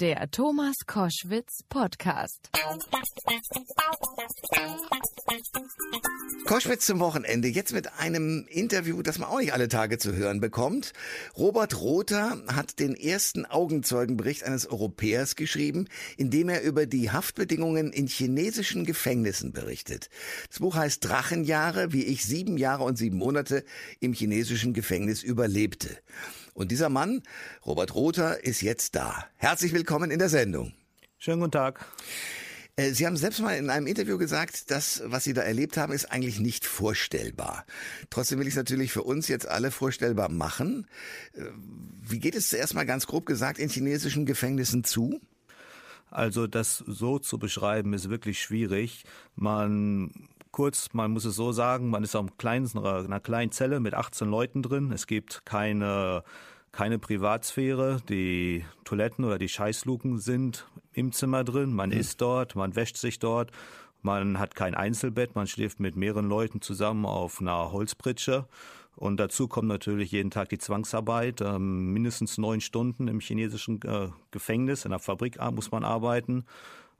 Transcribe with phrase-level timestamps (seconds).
[0.00, 2.50] Der Thomas Koschwitz Podcast.
[6.46, 7.48] Koschwitz zum Wochenende.
[7.48, 10.92] Jetzt mit einem Interview, das man auch nicht alle Tage zu hören bekommt.
[11.36, 17.92] Robert Rother hat den ersten Augenzeugenbericht eines Europäers geschrieben, in dem er über die Haftbedingungen
[17.92, 20.10] in chinesischen Gefängnissen berichtet.
[20.48, 23.64] Das Buch heißt Drachenjahre, wie ich sieben Jahre und sieben Monate
[23.98, 25.98] im chinesischen Gefängnis überlebte.
[26.58, 27.22] Und dieser Mann,
[27.64, 29.24] Robert Rother, ist jetzt da.
[29.36, 30.72] Herzlich willkommen in der Sendung.
[31.16, 31.86] Schönen guten Tag.
[32.74, 35.92] Äh, Sie haben selbst mal in einem Interview gesagt, das, was Sie da erlebt haben,
[35.92, 37.64] ist eigentlich nicht vorstellbar.
[38.10, 40.88] Trotzdem will ich es natürlich für uns jetzt alle vorstellbar machen.
[41.34, 41.42] Äh,
[42.02, 45.20] wie geht es zuerst mal ganz grob gesagt in chinesischen Gefängnissen zu?
[46.10, 49.04] Also das so zu beschreiben ist wirklich schwierig.
[49.36, 50.10] Man
[50.52, 54.62] kurz, man muss es so sagen, man ist auf einer kleinen Zelle mit 18 Leuten
[54.62, 54.92] drin.
[54.92, 56.22] Es gibt keine,
[56.72, 58.00] keine Privatsphäre.
[58.08, 61.72] Die Toiletten oder die Scheißluken sind im Zimmer drin.
[61.72, 61.96] Man mhm.
[61.96, 63.52] isst dort, man wäscht sich dort.
[64.00, 68.46] Man hat kein Einzelbett, man schläft mit mehreren Leuten zusammen auf einer Holzpritsche.
[68.94, 71.40] Und dazu kommt natürlich jeden Tag die Zwangsarbeit.
[71.40, 76.44] Ähm, mindestens neun Stunden im chinesischen äh, Gefängnis, in der Fabrik muss man arbeiten.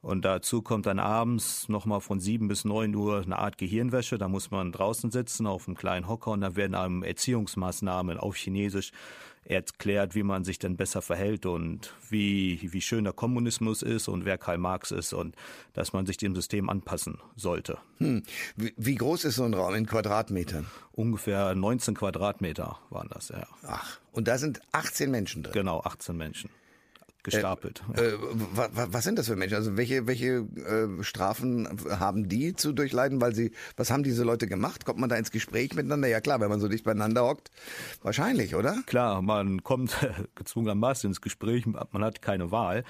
[0.01, 4.17] Und dazu kommt dann abends nochmal von sieben bis neun Uhr eine Art Gehirnwäsche.
[4.17, 8.37] Da muss man draußen sitzen auf einem kleinen Hocker und da werden einem Erziehungsmaßnahmen auf
[8.37, 8.93] Chinesisch
[9.45, 14.25] erklärt, wie man sich denn besser verhält und wie, wie schön der Kommunismus ist und
[14.25, 15.35] wer Karl Marx ist und
[15.73, 17.79] dass man sich dem System anpassen sollte.
[17.97, 18.23] Hm.
[18.57, 20.67] Wie, wie groß ist so ein Raum in Quadratmetern?
[20.93, 23.47] Ungefähr 19 Quadratmeter waren das, ja.
[23.67, 25.55] Ach, und da sind 18 Menschen drin?
[25.55, 26.51] Genau, 18 Menschen
[27.23, 27.83] gestapelt.
[27.97, 28.19] Äh, äh,
[28.55, 29.57] was sind das für Menschen?
[29.57, 33.21] Also welche, welche äh, Strafen haben die zu durchleiden?
[33.21, 34.85] Weil sie, was haben diese Leute gemacht?
[34.85, 36.09] Kommt man da ins Gespräch miteinander?
[36.09, 37.51] Ja klar, wenn man so dicht beieinander hockt,
[38.03, 38.83] wahrscheinlich, oder?
[38.87, 39.97] Klar, man kommt
[40.35, 42.85] gezwungenermaßen ins Gespräch, man hat keine Wahl.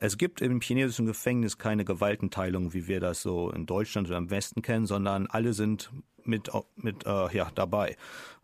[0.00, 4.30] Es gibt im chinesischen Gefängnis keine Gewaltenteilung, wie wir das so in Deutschland oder im
[4.30, 5.90] Westen kennen, sondern alle sind
[6.24, 7.96] mit, mit äh, ja, dabei.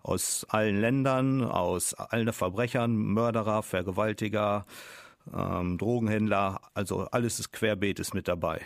[0.03, 4.67] Aus allen Ländern, aus allen Verbrechern, Mörderer, Vergewaltiger,
[5.33, 8.61] ähm, Drogenhändler, also alles ist querbeet ist mit dabei.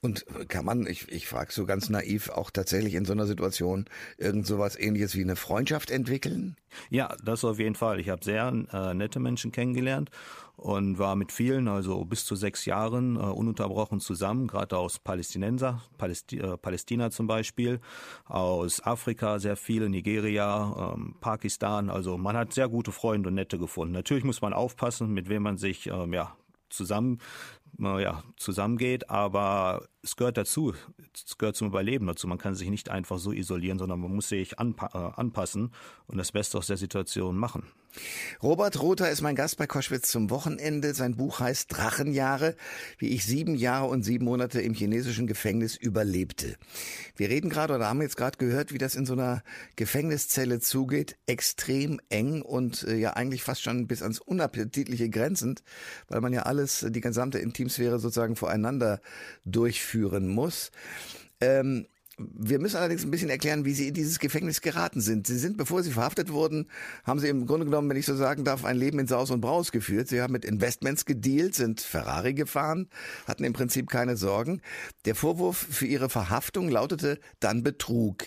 [0.00, 3.86] Und kann man, ich, ich frage so ganz naiv, auch tatsächlich in so einer Situation
[4.18, 6.56] irgend sowas ähnliches wie eine Freundschaft entwickeln?
[6.90, 8.00] Ja, das auf jeden Fall.
[8.00, 10.10] Ich habe sehr äh, nette Menschen kennengelernt
[10.56, 15.82] und war mit vielen, also bis zu sechs Jahren, äh, ununterbrochen zusammen, gerade aus Palästinenser,
[15.98, 17.80] Palästi äh, Palästina zum Beispiel,
[18.24, 21.90] aus Afrika sehr viele, Nigeria, ähm, Pakistan.
[21.90, 23.92] Also man hat sehr gute Freunde und Nette gefunden.
[23.92, 26.36] Natürlich muss man aufpassen, mit wem man sich ähm, ja,
[26.68, 27.18] zusammen
[27.78, 30.74] ja, zusammengeht, aber es gehört dazu,
[31.14, 32.26] es gehört zum Überleben dazu.
[32.26, 35.72] Man kann sich nicht einfach so isolieren, sondern man muss sich anpa äh, anpassen
[36.06, 37.64] und das Beste aus der Situation machen.
[38.42, 40.94] Robert Rother ist mein Gast bei Koschwitz zum Wochenende.
[40.94, 42.56] Sein Buch heißt Drachenjahre,
[42.96, 46.56] wie ich sieben Jahre und sieben Monate im chinesischen Gefängnis überlebte.
[47.16, 49.42] Wir reden gerade oder haben jetzt gerade gehört, wie das in so einer
[49.76, 51.16] Gefängniszelle zugeht.
[51.26, 55.62] Extrem eng und äh, ja eigentlich fast schon bis ans Unappetitliche grenzend,
[56.08, 59.00] weil man ja alles, die gesamte Intimsphäre sozusagen voreinander
[59.44, 60.70] durchführt führen muss.
[61.40, 61.86] Ähm,
[62.18, 65.26] wir müssen allerdings ein bisschen erklären, wie Sie in dieses Gefängnis geraten sind.
[65.26, 66.68] Sie sind, bevor Sie verhaftet wurden,
[67.04, 69.40] haben Sie im Grunde genommen, wenn ich so sagen darf, ein Leben in Saus und
[69.40, 70.08] Braus geführt.
[70.08, 72.88] Sie haben mit Investments gedealt, sind Ferrari gefahren,
[73.26, 74.60] hatten im Prinzip keine Sorgen.
[75.04, 78.24] Der Vorwurf für Ihre Verhaftung lautete dann Betrug.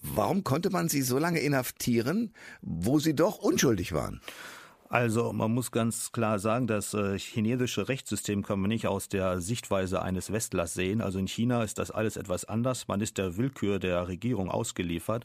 [0.00, 4.20] Warum konnte man Sie so lange inhaftieren, wo Sie doch unschuldig waren?
[4.92, 9.40] Also man muss ganz klar sagen, das äh, chinesische Rechtssystem kann man nicht aus der
[9.40, 11.00] Sichtweise eines Westlers sehen.
[11.00, 12.88] Also in China ist das alles etwas anders.
[12.88, 15.24] Man ist der Willkür der Regierung ausgeliefert.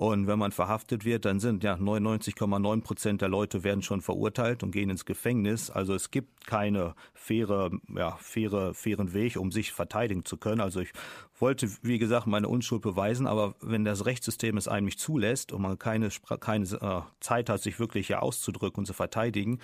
[0.00, 4.62] Und wenn man verhaftet wird, dann sind ja 99,9 Prozent der Leute werden schon verurteilt
[4.62, 5.68] und gehen ins Gefängnis.
[5.68, 10.62] Also es gibt keine faire, ja, faire, fairen Weg, um sich verteidigen zu können.
[10.62, 10.90] Also ich
[11.38, 15.60] wollte, wie gesagt, meine Unschuld beweisen, aber wenn das Rechtssystem es einem nicht zulässt und
[15.60, 16.08] man keine,
[16.40, 19.58] keine äh, Zeit hat, sich wirklich hier auszudrücken und zu verteidigen,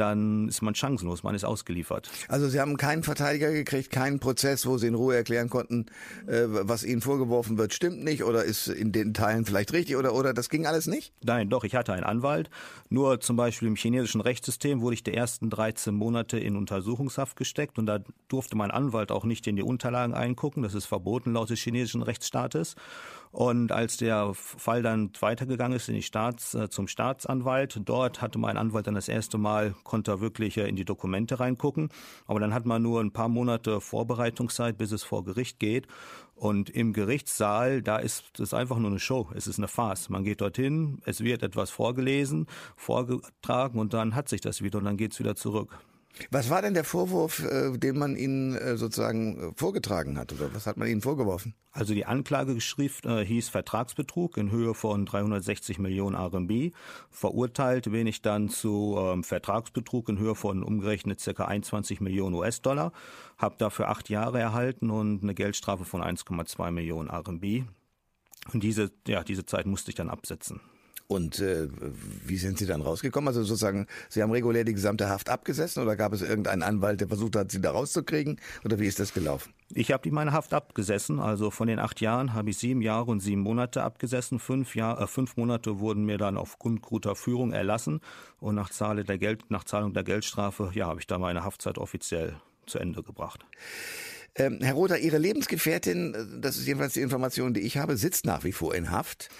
[0.00, 2.10] dann ist man chancenlos, man ist ausgeliefert.
[2.28, 5.86] Also Sie haben keinen Verteidiger gekriegt, keinen Prozess, wo Sie in Ruhe erklären konnten,
[6.26, 10.14] äh, was Ihnen vorgeworfen wird, stimmt nicht oder ist in den Teilen vielleicht richtig oder,
[10.14, 11.12] oder das ging alles nicht?
[11.24, 12.50] Nein, doch, ich hatte einen Anwalt.
[12.88, 17.78] Nur zum Beispiel im chinesischen Rechtssystem wurde ich die ersten 13 Monate in Untersuchungshaft gesteckt
[17.78, 20.62] und da durfte mein Anwalt auch nicht in die Unterlagen eingucken.
[20.62, 22.76] Das ist verboten laut des chinesischen Rechtsstaates.
[23.36, 28.38] Und als der Fall dann weitergegangen ist in die Staats, äh, zum Staatsanwalt, dort hatte
[28.38, 31.90] mein Anwalt dann das erste Mal, konnte er wirklich äh, in die Dokumente reingucken.
[32.26, 35.86] Aber dann hat man nur ein paar Monate Vorbereitungszeit, bis es vor Gericht geht.
[36.34, 39.28] Und im Gerichtssaal, da ist es einfach nur eine Show.
[39.34, 40.08] Es ist eine Farce.
[40.08, 44.86] Man geht dorthin, es wird etwas vorgelesen, vorgetragen und dann hat sich das wieder und
[44.86, 45.78] dann geht's wieder zurück.
[46.30, 50.54] Was war denn der Vorwurf, äh, den man Ihnen äh, sozusagen äh, vorgetragen hat oder
[50.54, 51.54] was hat man Ihnen vorgeworfen?
[51.72, 56.74] Also die Anklageschrift äh, hieß Vertragsbetrug in Höhe von 360 Millionen RMB.
[57.10, 61.44] Verurteilt bin ich dann zu ähm, Vertragsbetrug in Höhe von umgerechnet ca.
[61.44, 62.92] 21 Millionen US-Dollar.
[63.36, 67.66] Habe dafür acht Jahre erhalten und eine Geldstrafe von 1,2 Millionen RMB.
[68.52, 70.60] Und diese, ja, diese Zeit musste ich dann absetzen.
[71.08, 71.68] Und äh,
[72.24, 73.28] wie sind Sie dann rausgekommen?
[73.28, 77.08] Also sozusagen, Sie haben regulär die gesamte Haft abgesessen oder gab es irgendeinen Anwalt, der
[77.08, 78.40] versucht hat, Sie da rauszukriegen?
[78.64, 79.52] Oder wie ist das gelaufen?
[79.74, 81.20] Ich habe die meine Haft abgesessen.
[81.20, 84.38] Also von den acht Jahren habe ich sieben Jahre und sieben Monate abgesessen.
[84.38, 88.00] Fünf, Jahr, äh, fünf Monate wurden mir dann aufgrund guter Führung erlassen.
[88.40, 91.78] Und nach, Zahle der Geld, nach Zahlung der Geldstrafe, ja, habe ich da meine Haftzeit
[91.78, 92.36] offiziell
[92.66, 93.44] zu Ende gebracht.
[94.38, 98.26] Ähm, Herr Rother, Ihre Lebensgefährtin, äh, das ist jedenfalls die Information, die ich habe, sitzt
[98.26, 99.30] nach wie vor in Haft.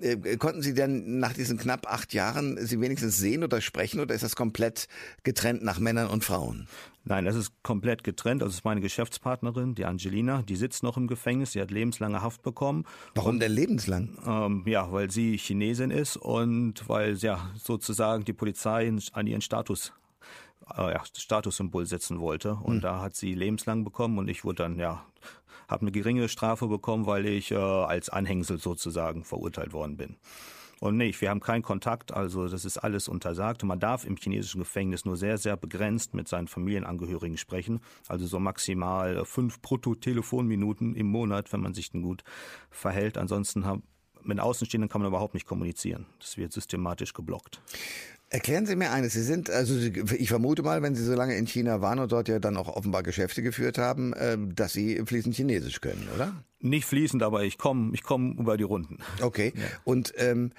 [0.00, 4.14] Äh, konnten Sie denn nach diesen knapp acht Jahren Sie wenigstens sehen oder sprechen oder
[4.14, 4.88] ist das komplett
[5.22, 6.68] getrennt nach Männern und Frauen?
[7.04, 8.42] Nein, das ist komplett getrennt.
[8.42, 12.42] Das ist meine Geschäftspartnerin, die Angelina, die sitzt noch im Gefängnis, sie hat lebenslange Haft
[12.42, 12.84] bekommen.
[13.14, 14.18] Warum denn lebenslang?
[14.26, 19.92] Ähm, ja, weil sie Chinesin ist und weil ja sozusagen die Polizei an ihren Status
[20.76, 22.54] äh, ja, Statussymbol setzen wollte.
[22.54, 22.80] Und hm.
[22.82, 25.04] da hat sie lebenslang bekommen und ich wurde dann ja
[25.70, 30.16] habe eine geringe Strafe bekommen, weil ich äh, als Anhängsel sozusagen verurteilt worden bin.
[30.80, 33.62] Und nicht, wir haben keinen Kontakt, also das ist alles untersagt.
[33.64, 37.80] Man darf im chinesischen Gefängnis nur sehr, sehr begrenzt mit seinen Familienangehörigen sprechen.
[38.08, 42.24] Also so maximal fünf Brutto-Telefonminuten im Monat, wenn man sich denn gut
[42.70, 43.18] verhält.
[43.18, 43.82] Ansonsten haben,
[44.22, 46.06] mit Außenstehenden kann man überhaupt nicht kommunizieren.
[46.18, 47.60] Das wird systematisch geblockt.
[48.32, 49.12] Erklären Sie mir eines.
[49.12, 52.28] Sie sind, also ich vermute mal, wenn Sie so lange in China waren und dort
[52.28, 56.32] ja dann auch offenbar Geschäfte geführt haben, ähm, dass Sie fließend Chinesisch können, oder?
[56.60, 58.98] Nicht fließend, aber ich komme ich komm über die Runden.
[59.20, 59.52] Okay.
[59.56, 59.62] Ja.
[59.82, 60.52] Und ähm,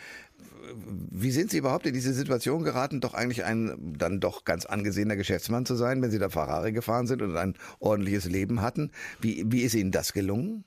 [1.11, 5.15] wie sind Sie überhaupt in diese Situation geraten, doch eigentlich ein dann doch ganz angesehener
[5.15, 8.91] Geschäftsmann zu sein, wenn Sie da Ferrari gefahren sind und ein ordentliches Leben hatten?
[9.21, 10.65] Wie, wie ist Ihnen das gelungen?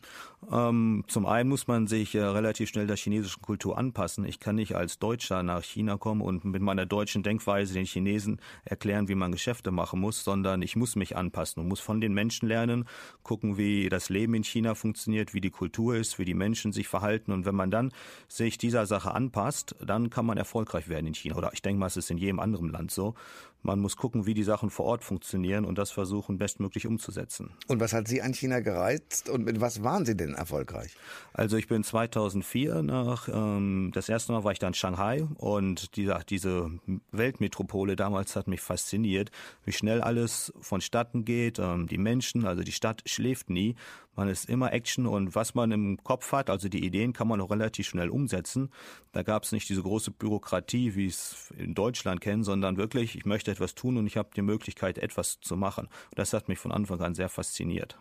[0.50, 4.24] Ähm, zum einen muss man sich äh, relativ schnell der chinesischen Kultur anpassen.
[4.24, 8.40] Ich kann nicht als Deutscher nach China kommen und mit meiner deutschen Denkweise den Chinesen
[8.64, 12.14] erklären, wie man Geschäfte machen muss, sondern ich muss mich anpassen und muss von den
[12.14, 12.86] Menschen lernen,
[13.22, 16.88] gucken, wie das Leben in China funktioniert, wie die Kultur ist, wie die Menschen sich
[16.88, 17.32] verhalten.
[17.32, 17.92] Und wenn man dann
[18.28, 21.36] sich dieser Sache anpasst, dann kann man erfolgreich werden in China.
[21.36, 23.14] Oder ich denke mal, es ist in jedem anderen Land so.
[23.64, 27.50] Man muss gucken, wie die Sachen vor Ort funktionieren und das versuchen, bestmöglich umzusetzen.
[27.66, 30.94] Und was hat Sie an China gereizt und mit was waren Sie denn erfolgreich?
[31.32, 35.96] Also ich bin 2004 nach, ähm, das erste Mal war ich da in Shanghai und
[35.96, 36.70] diese, diese
[37.10, 39.30] Weltmetropole damals hat mich fasziniert,
[39.64, 43.76] wie schnell alles vonstatten geht, ähm, die Menschen, also die Stadt schläft nie
[44.16, 47.40] man ist immer Action und was man im Kopf hat, also die Ideen kann man
[47.40, 48.70] auch relativ schnell umsetzen.
[49.12, 53.26] Da gab es nicht diese große Bürokratie, wie es in Deutschland kennen, sondern wirklich, ich
[53.26, 55.86] möchte etwas tun und ich habe die Möglichkeit, etwas zu machen.
[55.86, 57.98] Und das hat mich von Anfang an sehr fasziniert.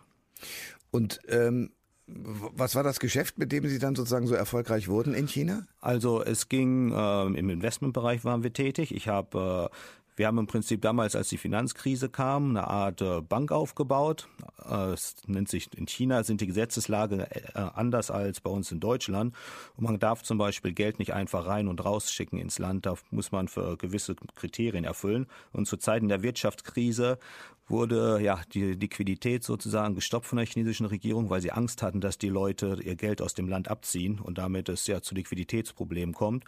[0.90, 1.70] Und ähm
[2.06, 5.66] was war das Geschäft, mit dem Sie dann sozusagen so erfolgreich wurden in China?
[5.80, 8.94] Also es ging äh, im Investmentbereich waren wir tätig.
[8.94, 9.76] Ich habe äh,
[10.16, 14.28] wir haben im Prinzip damals, als die Finanzkrise kam, eine Art äh, Bank aufgebaut.
[14.64, 18.78] Äh, es nennt sich in China sind die Gesetzeslage äh, anders als bei uns in
[18.78, 19.34] Deutschland.
[19.76, 22.86] Und man darf zum Beispiel Geld nicht einfach rein und raus schicken ins Land.
[22.86, 25.26] Da muss man für gewisse Kriterien erfüllen.
[25.52, 27.18] Und zu Zeiten der Wirtschaftskrise
[27.66, 32.18] wurde ja die Liquidität sozusagen gestoppt von der chinesischen Regierung, weil sie Angst hatten, dass
[32.18, 36.44] die Leute ihr Geld aus dem Land abziehen und damit es ja zu Liquiditätsproblemen kommt.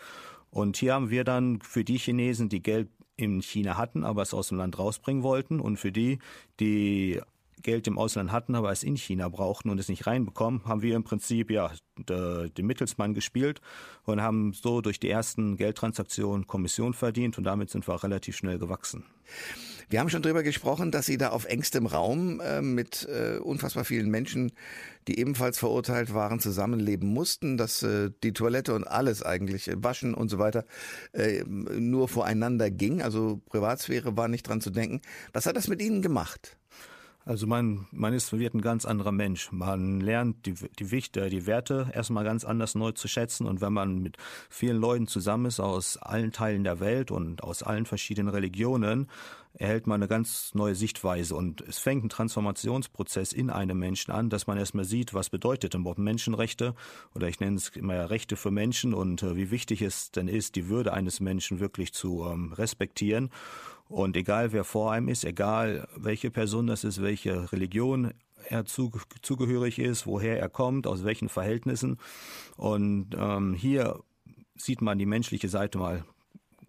[0.51, 4.35] Und hier haben wir dann für die Chinesen, die Geld in China hatten, aber es
[4.35, 5.61] aus dem Land rausbringen wollten.
[5.61, 6.19] Und für die,
[6.61, 7.21] die
[7.63, 10.95] Geld im Ausland hatten, aber es in China brauchten und es nicht reinbekommen, haben wir
[10.95, 13.61] im Prinzip ja den Mittelsmann gespielt
[14.05, 18.59] und haben so durch die ersten Geldtransaktionen Kommission verdient und damit sind wir relativ schnell
[18.59, 19.05] gewachsen.
[19.89, 23.85] Wir haben schon darüber gesprochen, dass Sie da auf engstem Raum äh, mit äh, unfassbar
[23.85, 24.51] vielen Menschen,
[25.07, 30.15] die ebenfalls verurteilt waren, zusammenleben mussten, dass äh, die Toilette und alles eigentlich, äh, Waschen
[30.15, 30.65] und so weiter,
[31.13, 33.01] äh, nur voreinander ging.
[33.01, 35.03] Also Privatsphäre war nicht dran zu denken.
[35.33, 36.57] Was hat das mit Ihnen gemacht?
[37.27, 39.51] Also man, man ist, wird ein ganz anderer Mensch.
[39.51, 43.49] Man lernt die, die Wichte, die Werte erstmal ganz anders neu zu schätzen.
[43.49, 44.17] Und wenn man mit
[44.49, 49.09] vielen Leuten zusammen ist aus allen Teilen der Welt und aus allen verschiedenen Religionen,
[49.55, 51.35] erhält man eine ganz neue Sichtweise.
[51.35, 55.75] Und es fängt ein Transformationsprozess in einem Menschen an, dass man erstmal sieht, was bedeutet
[55.75, 56.77] denn überhaupt Menschenrechte
[57.13, 60.55] oder ich nenne es immer Rechte für Menschen und äh, wie wichtig es denn ist,
[60.55, 63.31] die Würde eines Menschen wirklich zu ähm, respektieren.
[63.89, 68.13] Und egal wer vor einem ist, egal welche Person das ist, welche Religion
[68.49, 71.99] er zugehörig ist, woher er kommt, aus welchen Verhältnissen.
[72.57, 74.03] Und ähm, hier
[74.57, 76.05] sieht man die menschliche Seite mal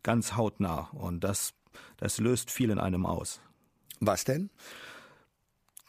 [0.03, 0.89] ganz hautnah.
[0.91, 1.53] Und das,
[1.97, 3.41] das löst viel in einem aus.
[4.00, 4.50] Was denn?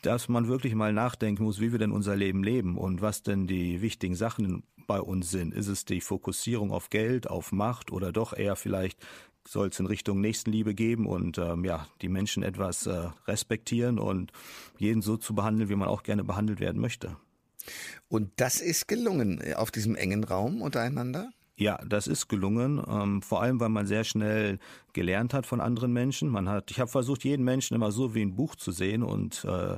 [0.02, 3.46] dass man wirklich mal nachdenken muss, wie wir denn unser Leben leben und was denn
[3.46, 5.54] die wichtigen Sachen bei uns sind.
[5.54, 8.98] Ist es die Fokussierung auf Geld, auf Macht oder doch eher vielleicht
[9.46, 14.32] soll es in Richtung Nächstenliebe geben und ähm, ja, die Menschen etwas äh, respektieren und
[14.76, 17.16] jeden so zu behandeln, wie man auch gerne behandelt werden möchte.
[18.08, 21.30] Und das ist gelungen äh, auf diesem engen Raum untereinander?
[21.58, 24.60] Ja, das ist gelungen, ähm, vor allem weil man sehr schnell
[24.92, 26.28] gelernt hat von anderen Menschen.
[26.28, 29.44] Man hat, ich habe versucht, jeden Menschen immer so wie ein Buch zu sehen und
[29.44, 29.76] äh,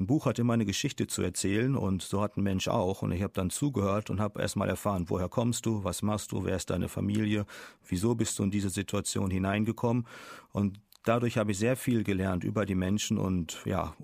[0.00, 3.02] ein Buch hat immer eine Geschichte zu erzählen und so hat ein Mensch auch.
[3.02, 6.32] Und ich habe dann zugehört und habe erst mal erfahren, woher kommst du, was machst
[6.32, 7.46] du, wer ist deine Familie,
[7.86, 10.08] wieso bist du in diese Situation hineingekommen.
[10.50, 13.94] Und dadurch habe ich sehr viel gelernt über die Menschen und ja,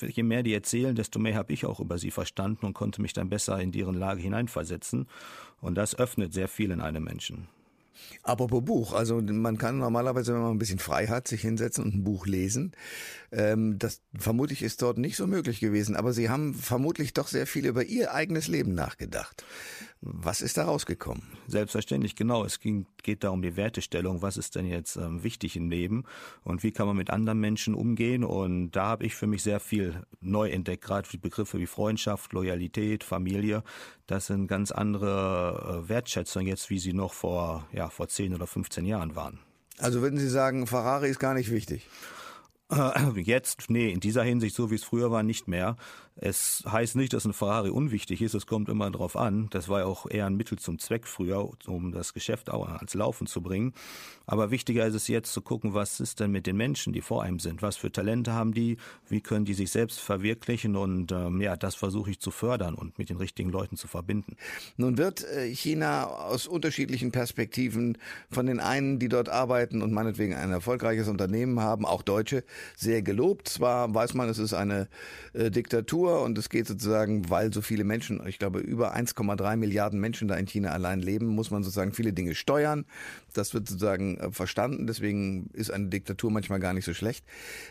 [0.00, 3.12] je mehr die erzählen, desto mehr habe ich auch über sie verstanden und konnte mich
[3.12, 5.06] dann besser in deren Lage hineinversetzen.
[5.60, 7.48] Und das öffnet sehr viel in einem Menschen.
[8.22, 11.94] Apropos Buch, also man kann normalerweise, wenn man ein bisschen frei hat, sich hinsetzen und
[11.94, 12.72] ein Buch lesen.
[13.30, 17.46] Ähm, das vermutlich ist dort nicht so möglich gewesen, aber Sie haben vermutlich doch sehr
[17.46, 19.44] viel über Ihr eigenes Leben nachgedacht.
[20.04, 21.22] Was ist da rausgekommen?
[21.46, 22.44] Selbstverständlich, genau.
[22.44, 24.20] Es ging, geht da um die Wertestellung.
[24.20, 26.02] Was ist denn jetzt ähm, wichtig im Leben
[26.42, 28.24] und wie kann man mit anderen Menschen umgehen?
[28.24, 33.04] Und da habe ich für mich sehr viel neu entdeckt, gerade Begriffe wie Freundschaft, Loyalität,
[33.04, 33.62] Familie.
[34.08, 38.48] Das sind ganz andere äh, Wertschätzungen jetzt, wie sie noch vor, ja, vor 10 oder
[38.48, 39.38] 15 Jahren waren.
[39.78, 41.88] Also würden Sie sagen, Ferrari ist gar nicht wichtig?
[42.72, 45.76] Äh, jetzt, nee, in dieser Hinsicht, so wie es früher war, nicht mehr.
[46.14, 49.48] Es heißt nicht, dass ein Ferrari unwichtig ist, es kommt immer darauf an.
[49.50, 52.92] Das war ja auch eher ein Mittel zum Zweck früher, um das Geschäft auch ans
[52.92, 53.72] Laufen zu bringen.
[54.26, 57.22] Aber wichtiger ist es jetzt zu gucken, was ist denn mit den Menschen, die vor
[57.22, 57.62] einem sind?
[57.62, 58.76] Was für Talente haben die?
[59.08, 60.76] Wie können die sich selbst verwirklichen?
[60.76, 64.36] Und ähm, ja, das versuche ich zu fördern und mit den richtigen Leuten zu verbinden.
[64.76, 67.96] Nun wird äh, China aus unterschiedlichen Perspektiven
[68.30, 72.44] von den einen, die dort arbeiten und meinetwegen ein erfolgreiches Unternehmen haben, auch Deutsche,
[72.76, 73.48] sehr gelobt.
[73.48, 74.88] Zwar weiß man, es ist eine
[75.32, 80.00] äh, Diktatur, und es geht sozusagen, weil so viele Menschen, ich glaube über 1,3 Milliarden
[80.00, 82.84] Menschen da in China allein leben, muss man sozusagen viele Dinge steuern.
[83.32, 87.24] Das wird sozusagen äh, verstanden, deswegen ist eine Diktatur manchmal gar nicht so schlecht.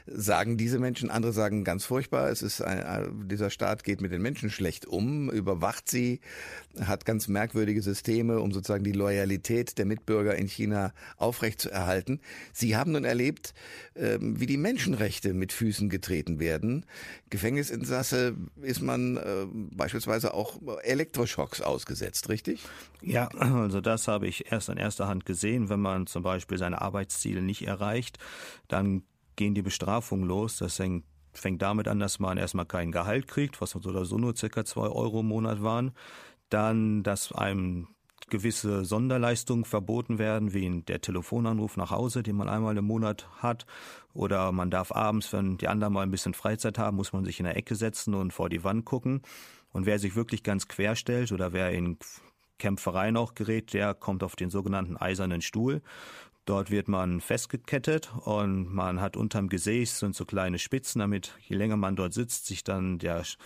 [0.08, 4.22] Sagen diese Menschen, andere sagen ganz furchtbar, es ist ein, dieser Staat geht mit den
[4.22, 6.20] Menschen schlecht um, überwacht sie,
[6.80, 12.20] hat ganz merkwürdige Systeme, um sozusagen die Loyalität der Mitbürger in China aufrechtzuerhalten.
[12.54, 13.54] Sie haben nun erlebt,
[13.96, 16.86] ähm, wie die Menschenrechte mit Füßen getreten werden.
[17.30, 22.62] Gefängnisinsasse ist man äh, beispielsweise auch Elektroschocks ausgesetzt, richtig?
[23.02, 25.68] Ja, also das habe ich erst an erster Hand gesehen.
[25.68, 28.18] Wenn man zum Beispiel seine Arbeitsziele nicht erreicht,
[28.70, 29.04] dann
[29.36, 30.58] gehen die Bestrafungen los.
[30.58, 34.18] Das hängt fängt damit an, dass man erstmal kein Gehalt kriegt, was so oder so
[34.18, 35.92] nur circa zwei Euro im Monat waren.
[36.50, 37.88] Dann, dass einem
[38.30, 43.66] gewisse Sonderleistungen verboten werden, wie der Telefonanruf nach Hause, den man einmal im Monat hat.
[44.14, 47.40] Oder man darf abends, wenn die anderen mal ein bisschen Freizeit haben, muss man sich
[47.40, 49.22] in der Ecke setzen und vor die Wand gucken.
[49.72, 51.98] Und wer sich wirklich ganz quer stellt oder wer in
[52.58, 55.82] Kämpfereien auch gerät, der kommt auf den sogenannten eisernen Stuhl.
[56.46, 61.56] Dort wird man festgekettet und man hat unterm Gesäß sind so kleine Spitzen, damit je
[61.56, 63.38] länger man dort sitzt, sich dann das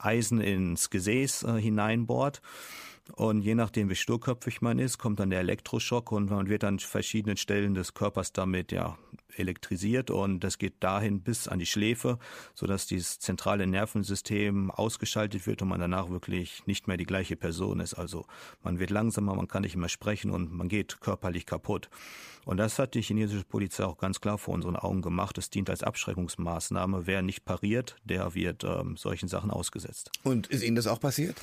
[0.00, 2.40] Eisen ins Gesäß äh, hineinbohrt.
[3.12, 6.78] Und je nachdem, wie sturköpfig man ist, kommt dann der Elektroschock und man wird an
[6.78, 8.96] verschiedenen Stellen des Körpers damit ja
[9.36, 12.18] elektrisiert und das geht dahin bis an die Schläfe,
[12.54, 17.80] sodass dieses zentrale Nervensystem ausgeschaltet wird und man danach wirklich nicht mehr die gleiche Person
[17.80, 17.94] ist.
[17.94, 18.26] Also
[18.62, 21.90] man wird langsamer, man kann nicht mehr sprechen und man geht körperlich kaputt.
[22.44, 25.38] Und das hat die chinesische Polizei auch ganz klar vor unseren Augen gemacht.
[25.38, 27.06] Es dient als Abschreckungsmaßnahme.
[27.06, 30.10] Wer nicht pariert, der wird ähm, solchen Sachen ausgesetzt.
[30.24, 31.40] Und ist Ihnen das auch passiert?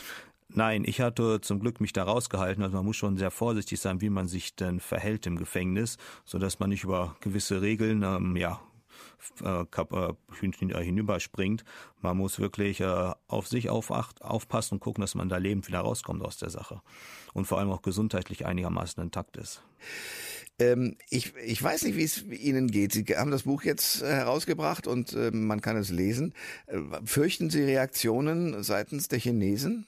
[0.53, 2.63] Nein, ich hatte zum Glück mich da rausgehalten.
[2.63, 6.39] Also man muss schon sehr vorsichtig sein, wie man sich denn verhält im Gefängnis, so
[6.39, 8.59] dass man nicht über gewisse Regeln ähm, ja
[9.43, 11.63] äh, äh, hinüberspringt.
[12.01, 15.79] Man muss wirklich äh, auf sich aufacht, aufpassen und gucken, dass man da lebend wieder
[15.79, 16.81] rauskommt aus der Sache
[17.33, 19.63] und vor allem auch gesundheitlich einigermaßen intakt ist.
[20.59, 22.91] Ähm, ich, ich weiß nicht, wie es Ihnen geht.
[22.91, 26.33] Sie haben das Buch jetzt herausgebracht und äh, man kann es lesen.
[26.67, 29.87] Äh, fürchten Sie Reaktionen seitens der Chinesen?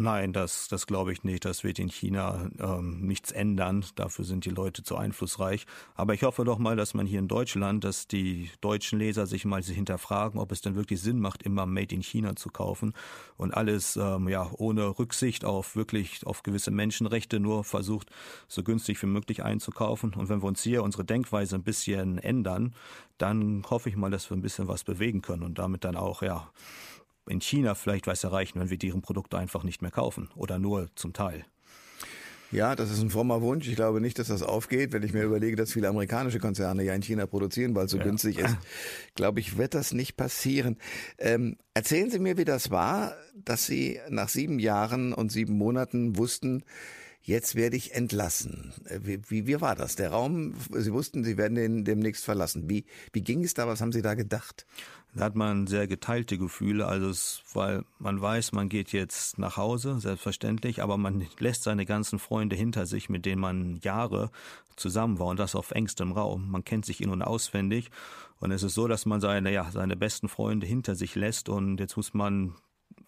[0.00, 1.44] Nein, das, das glaube ich nicht.
[1.44, 3.84] Das wird in China ähm, nichts ändern.
[3.96, 5.66] Dafür sind die Leute zu einflussreich.
[5.94, 9.44] Aber ich hoffe doch mal, dass man hier in Deutschland, dass die deutschen Leser sich
[9.44, 12.94] mal hinterfragen, ob es denn wirklich Sinn macht, immer Made in China zu kaufen
[13.36, 18.08] und alles ähm, ja ohne Rücksicht auf wirklich auf gewisse Menschenrechte nur versucht,
[18.48, 20.14] so günstig wie möglich einzukaufen.
[20.14, 22.74] Und wenn wir uns hier unsere Denkweise ein bisschen ändern,
[23.18, 26.22] dann hoffe ich mal, dass wir ein bisschen was bewegen können und damit dann auch
[26.22, 26.50] ja
[27.30, 30.88] in China vielleicht was erreichen, wenn wir deren Produkte einfach nicht mehr kaufen oder nur
[30.96, 31.44] zum Teil.
[32.52, 33.68] Ja, das ist ein frommer Wunsch.
[33.68, 34.92] Ich glaube nicht, dass das aufgeht.
[34.92, 37.98] Wenn ich mir überlege, dass viele amerikanische Konzerne ja in China produzieren, weil es so
[37.98, 38.02] ja.
[38.02, 38.56] günstig ist,
[39.14, 40.76] glaube ich, wird das nicht passieren.
[41.18, 46.16] Ähm, erzählen Sie mir, wie das war, dass Sie nach sieben Jahren und sieben Monaten
[46.16, 46.64] wussten,
[47.22, 48.72] jetzt werde ich entlassen.
[48.86, 49.94] Äh, wie, wie, wie war das?
[49.94, 52.68] Der Raum, Sie wussten, Sie werden den demnächst verlassen.
[52.68, 53.68] Wie, wie ging es da?
[53.68, 54.66] Was haben Sie da gedacht?
[55.12, 59.56] Da hat man sehr geteilte Gefühle, also es, weil man weiß, man geht jetzt nach
[59.56, 64.30] Hause, selbstverständlich, aber man lässt seine ganzen Freunde hinter sich, mit denen man Jahre
[64.76, 66.48] zusammen war und das auf engstem Raum.
[66.50, 67.90] Man kennt sich in- und auswendig
[68.38, 71.80] und es ist so, dass man seine, ja, seine besten Freunde hinter sich lässt und
[71.80, 72.54] jetzt muss man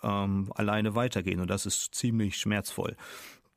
[0.02, 2.96] ähm, alleine weitergehen und das ist ziemlich schmerzvoll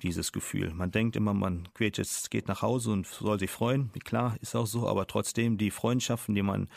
[0.04, 0.72] dieses Gefühl.
[0.74, 3.92] Man denkt immer, man geht jetzt geht nach Hause und soll sich freuen.
[4.04, 6.70] Klar, ist auch so, aber trotzdem die Freundschaften, die man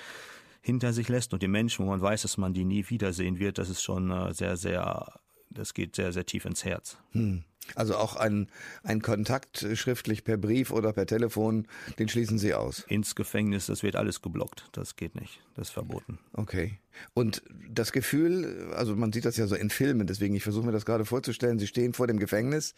[0.68, 3.56] hinter sich lässt und die Menschen, wo man weiß, dass man die nie wiedersehen wird,
[3.56, 6.98] das ist schon äh, sehr, sehr, das geht sehr, sehr tief ins Herz.
[7.12, 7.42] Hm.
[7.74, 8.48] Also auch ein,
[8.82, 11.66] ein Kontakt schriftlich per Brief oder per Telefon,
[11.98, 12.80] den schließen Sie aus?
[12.80, 14.68] Ins Gefängnis, das wird alles geblockt.
[14.72, 15.40] Das geht nicht.
[15.54, 16.18] Das ist verboten.
[16.34, 16.78] Okay.
[17.14, 20.72] Und das Gefühl, also man sieht das ja so in Filmen, deswegen ich versuche mir
[20.72, 22.74] das gerade vorzustellen, Sie stehen vor dem Gefängnis.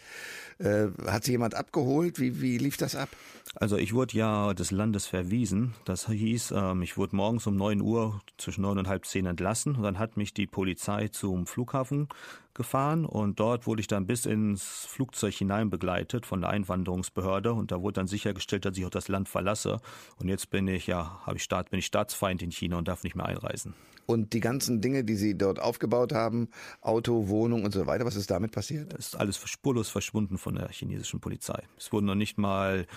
[0.58, 2.18] Äh, hat Sie jemand abgeholt?
[2.20, 3.08] Wie, wie lief das ab?
[3.54, 5.74] Also ich wurde ja des Landes verwiesen.
[5.84, 9.76] Das hieß, ähm, ich wurde morgens um neun Uhr zwischen neun und halb zehn entlassen.
[9.76, 12.08] Und dann hat mich die Polizei zum Flughafen
[12.54, 17.70] gefahren und dort wurde ich dann bis ins Flugzeug hinein begleitet von der Einwanderungsbehörde und
[17.70, 19.80] da wurde dann sichergestellt, dass ich auch das Land verlasse.
[20.18, 23.02] Und jetzt bin ich ja, habe ich Staat, bin ich Staatsfeind in China und darf
[23.02, 23.74] nicht mehr einreisen.
[24.10, 26.48] Und die ganzen Dinge, die Sie dort aufgebaut haben,
[26.80, 28.92] Auto, Wohnung und so weiter, was ist damit passiert?
[28.94, 31.62] Es ist alles spurlos verschwunden von der chinesischen Polizei.
[31.78, 32.88] Es wurden noch nicht mal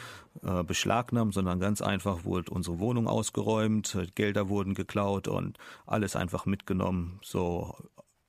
[0.41, 6.47] äh, beschlagnahmt, sondern ganz einfach wurde unsere Wohnung ausgeräumt, Gelder wurden geklaut und alles einfach
[6.47, 7.75] mitgenommen, so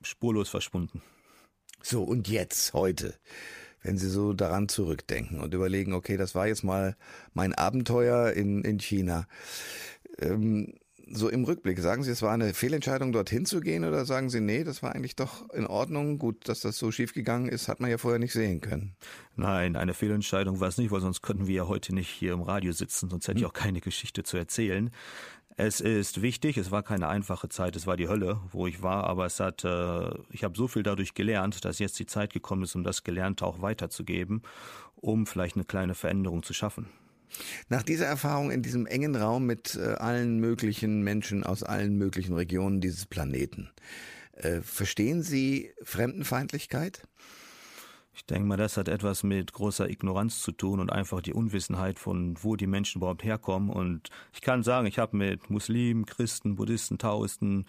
[0.03, 1.01] spurlos verschwunden.
[1.81, 3.15] So, und jetzt, heute,
[3.81, 6.95] wenn Sie so daran zurückdenken und überlegen, okay, das war jetzt mal
[7.33, 9.25] mein Abenteuer in, in China.
[10.19, 10.75] Ähm,
[11.07, 14.41] so im Rückblick, sagen Sie, es war eine Fehlentscheidung, dorthin zu gehen oder sagen Sie,
[14.41, 17.79] nee, das war eigentlich doch in Ordnung, gut, dass das so schief gegangen ist, hat
[17.79, 18.95] man ja vorher nicht sehen können.
[19.35, 22.41] Nein, eine Fehlentscheidung war es nicht, weil sonst könnten wir ja heute nicht hier im
[22.41, 23.49] Radio sitzen, sonst hätte ich hm.
[23.49, 24.91] auch keine Geschichte zu erzählen.
[25.57, 29.05] Es ist wichtig, es war keine einfache Zeit, es war die Hölle, wo ich war,
[29.05, 32.63] aber es hat, äh, ich habe so viel dadurch gelernt, dass jetzt die Zeit gekommen
[32.63, 34.41] ist, um das Gelernte auch weiterzugeben,
[34.95, 36.89] um vielleicht eine kleine Veränderung zu schaffen.
[37.69, 42.33] Nach dieser Erfahrung in diesem engen Raum mit äh, allen möglichen Menschen aus allen möglichen
[42.33, 43.69] Regionen dieses Planeten,
[44.33, 47.07] äh, verstehen Sie Fremdenfeindlichkeit?
[48.17, 51.99] Ich denke mal, das hat etwas mit großer Ignoranz zu tun und einfach die Unwissenheit
[51.99, 53.69] von, wo die Menschen überhaupt herkommen.
[53.69, 57.65] Und ich kann sagen, ich habe mit Muslimen, Christen, Buddhisten, Taoisten,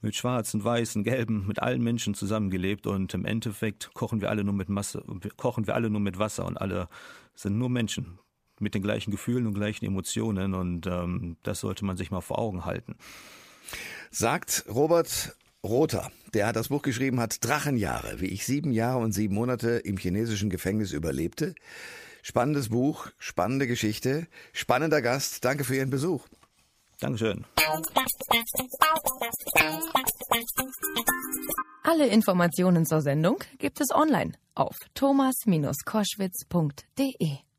[0.00, 4.54] mit Schwarzen, Weißen, Gelben, mit allen Menschen zusammengelebt und im Endeffekt kochen wir alle nur
[4.54, 5.04] mit Masse,
[5.36, 6.88] kochen wir alle nur mit Wasser und alle
[7.34, 8.18] sind nur Menschen
[8.60, 12.38] mit den gleichen Gefühlen und gleichen Emotionen und ähm, das sollte man sich mal vor
[12.38, 12.96] Augen halten.
[14.10, 19.12] Sagt Robert Rother, der hat das Buch geschrieben hat, Drachenjahre, wie ich sieben Jahre und
[19.12, 21.54] sieben Monate im chinesischen Gefängnis überlebte.
[22.22, 25.44] Spannendes Buch, spannende Geschichte, spannender Gast.
[25.44, 26.26] Danke für Ihren Besuch.
[27.00, 27.44] Dankeschön.
[31.82, 37.49] Alle Informationen zur Sendung gibt es online auf thomas-koschwitz.de.